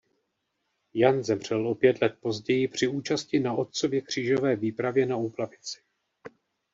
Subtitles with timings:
[0.93, 5.79] Jan zemřel o pět let později při účasti na otcově křížové výpravě na úplavici.